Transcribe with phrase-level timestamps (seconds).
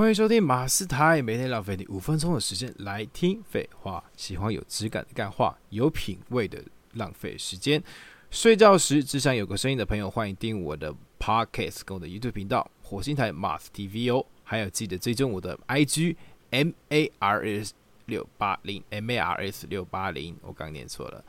[0.00, 4.02] 欢迎收听马斯台，每天浪费你五分钟的时间来听废话。
[4.16, 6.58] 喜欢有质感的干话，有品味的
[6.94, 7.84] 浪费时间。
[8.30, 14.24] 睡觉时只想有个声音的朋友，欢迎订我的 Podcast 跟我的 YouTube 频道火星台 Mars TV 哦。
[14.42, 16.16] 还有记得追踪我的 IG
[16.48, 17.74] M A R S
[18.06, 21.22] 六八零 M A R S 六八零，我刚念错了。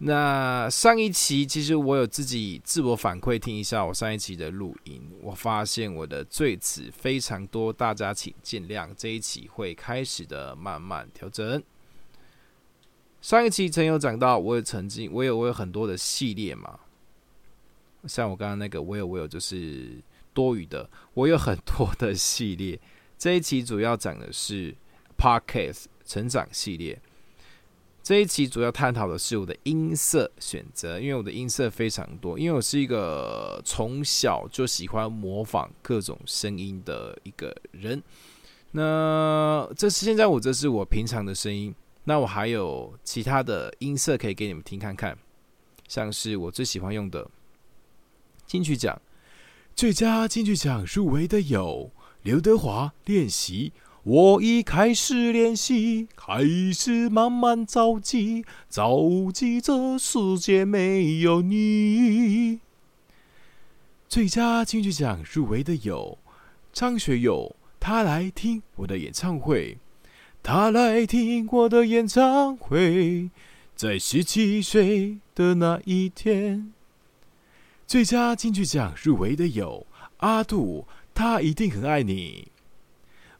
[0.00, 8.88] 那上一期其实我有自己自我反馈听一下我上一期的录音，我发现我的赘词非常多，大家请见谅。
[8.96, 11.60] 这一期会开始的慢慢调整。
[13.20, 16.78] 上一期曾有讲到，我也曾经我有我有很多的系列嘛，
[18.06, 20.00] 像我刚刚那个我有我有就是
[20.32, 22.78] 多余的，我有很多的系列。
[23.18, 24.72] 这一期主要讲的是
[25.18, 27.02] Podcast 成长系列。
[28.08, 38.02] 这一期主要探讨的是我的音色选择，因为我的音色非常多，因为我是一个从小就喜欢模仿各种声音的一个人。
[38.70, 41.74] 那这是现在我这是我平常的声音，
[42.04, 45.14] 那我还有其他的音色可以给你们听看看，
[45.86, 47.30] 像是我最喜欢用的
[48.46, 48.98] 金曲奖
[49.76, 51.90] 最佳金曲奖入围的有
[52.22, 53.74] 刘德华练习。
[54.04, 56.40] 我已开始练习，开
[56.72, 62.60] 始慢慢着急，着急这世界没有你。
[64.08, 66.16] 最佳金曲奖入围的有
[66.72, 69.76] 张学友，他来听我的演唱会，
[70.42, 73.28] 他来听我的演唱会，
[73.76, 76.72] 在十七岁的那一天。
[77.86, 79.86] 最佳金曲奖入围的有
[80.18, 82.48] 阿杜，他一定很爱你。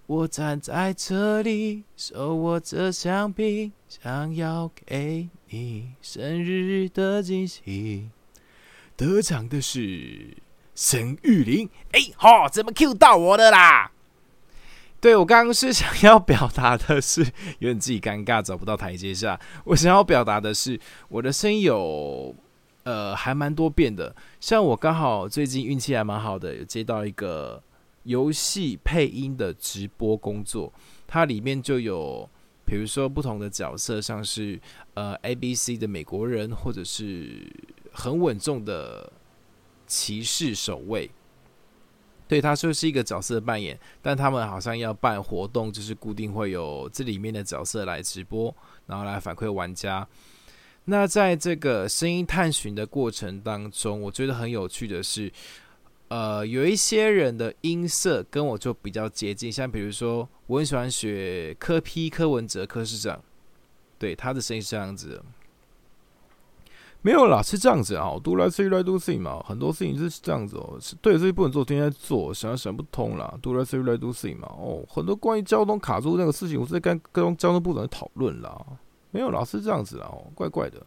[0.09, 8.09] 我站在这里，手握着香槟，想要给你生日的惊喜。
[8.97, 10.39] 得奖的是
[10.75, 13.91] 沈玉琳，哎哈，怎么 Q 到我的啦？
[14.98, 17.20] 对我刚刚是想要表达的是，
[17.59, 19.39] 有点自己尴尬，找不到台阶下。
[19.64, 20.80] 我想要表达的是，
[21.11, 22.35] 我的声音有
[22.85, 27.63] 呃还蛮多变的，像我刚好最近运气还蛮好的，有接到一个。
[28.08, 30.73] 游戏配音的直播工作，
[31.07, 32.27] 它里面就有，
[32.64, 34.58] 比如说不同的角色，像是
[34.95, 37.52] 呃 A B C 的美国人，或者是
[37.92, 39.13] 很稳重的
[39.86, 41.11] 骑士守卫。
[42.27, 48.55] 对，他说是一个角色扮演，但他们好像要办活动，就是固定会有这里面的角色来直播，
[48.86, 50.08] 然后来反馈玩家。
[50.86, 55.30] 那在这个声音探寻的过程当中，我觉得很有趣的是。
[56.08, 63.23] 呃，有一些人的音色跟我就比较接近，像比如说，我很喜欢学柯批柯文哲柯市长，
[63.98, 65.23] 对他的声音是这样子。
[67.02, 78.64] 没有啦，是这样子啊，do like say like do sing 嘛，很多事情是这样子哦，是对，所以不能做，天天做，想想不通啦，do like say like do sing 嘛，哦，很多关于交通卡住那个事情，我是在跟跟交通部长讨论啦，
[79.11, 80.85] 没有啦，是这样子啊，哦，怪怪的，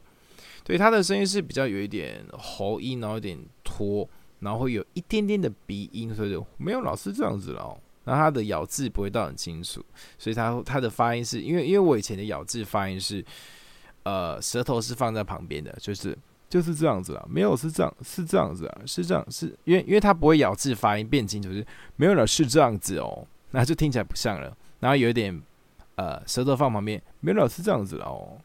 [0.63, 4.09] 对，他的声音是比较有一点喉音，然后有点拖。
[4.41, 7.75] 然后会有一点点的鼻音，所以就没有老师这样子了。
[8.03, 9.85] 然后他的咬字不会到很清楚，
[10.17, 13.23] 所以他他的发音是因为因为我以前的咬字发音是，
[14.01, 16.17] 呃，舌头是放在旁边的，就是
[16.49, 17.23] 就是这样子了。
[17.29, 24.57] 没有是这样是这样子啊，是这样是因为因为他不会咬字发音变清楚，就是没有了是这样子哦，那就听起来不像了。
[24.79, 25.39] 然后有一点
[25.93, 28.35] 呃舌头放旁边，没有了是这样子了哦。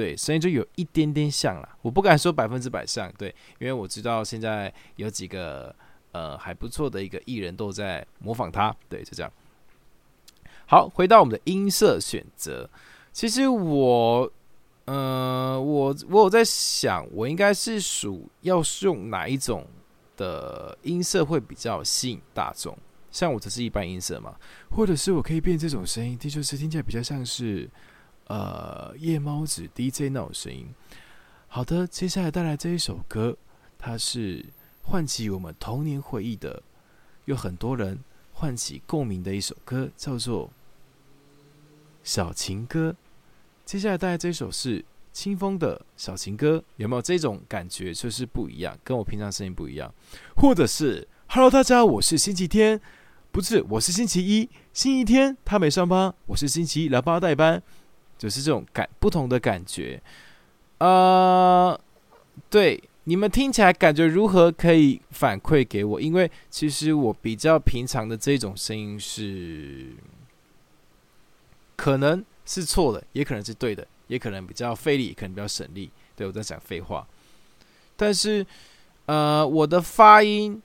[0.00, 3.28] 对，声音就有一点点像了，我不敢说百分之百像，对，
[3.58, 5.76] 因为我知道现在有几个
[6.12, 9.30] 呃还不错的一个艺人都在模仿他，对，就这样。
[10.64, 12.66] 好，回到我们的音色选择，
[13.12, 14.32] 其实我，
[14.86, 19.66] 呃，我我有在想，我应该是属要用哪一种
[20.16, 22.74] 的音色会比较吸引大众，
[23.10, 24.34] 像我只是一般音色嘛，
[24.70, 27.68] 或者是我可以变这种声音，的确是听起来比较像是。
[28.30, 30.68] 呃，夜猫子 DJ 那种声音。
[31.48, 33.36] 好的，接下来带来这一首歌，
[33.76, 34.46] 它是
[34.84, 36.62] 唤起我们童年回忆的，
[37.24, 37.98] 有很多人
[38.32, 40.46] 唤起共鸣的一首歌，叫做
[42.04, 42.92] 《小情歌》。
[43.64, 47.92] 接下来带来这首是清风的小情歌，有没有这种感觉？
[47.92, 49.92] 就是不一样，跟我平常声音不一样。
[50.36, 52.80] 或者是 Hello，大家，我是星期天，
[53.32, 57.60] 不是，我是星期一，星期天他没上班，我是星期一来帮他代班。
[58.20, 59.98] 就是这种感不同的感觉，
[60.76, 61.80] 呃，
[62.50, 64.52] 对你们听起来感觉如何？
[64.52, 69.94] 可以反馈给我，因为其实我比较平常的这种声音是，
[71.76, 75.90] 可能是错的，也可能是对的，也可能比较费力，可能比较省力。
[76.14, 77.08] 对我在讲废话，
[77.96, 78.46] 但是
[79.06, 80.60] 呃，我的发音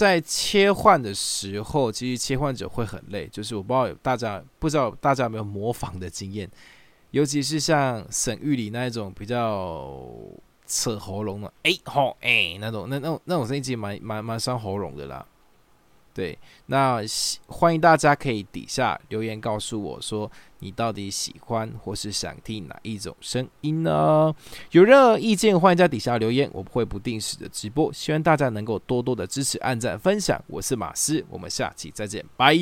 [0.00, 3.28] 在切换的时候，其实切换者会很累。
[3.28, 6.50] 就是我不知道大家不知道大家有没有模仿的经验，
[7.10, 10.02] 尤其是像沈玉里那一种比较
[10.66, 15.26] 扯喉咙的，哎吼哎那种，那那种那种声音其实蛮蛮蛮伤喉咙的啦。
[16.12, 16.36] 对，
[16.66, 17.00] 那
[17.46, 24.34] 欢迎大家可以底下留言告诉我说，你到底喜欢或是想听哪一种声音呢？
[24.72, 30.42] 有任何意见，欢迎在底下留言，我会不定时的直播，希望大家能够多多的支持、按赞、分享。
[30.48, 32.56] 我是马斯，我们下期再见，拜。